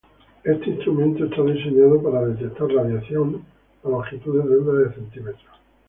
[0.43, 3.45] Este instrumento está diseñado para detectar radiación
[3.83, 5.45] a longitudes de onda de centímetros.